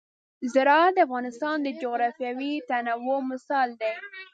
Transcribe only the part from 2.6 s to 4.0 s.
تنوع مثال دی.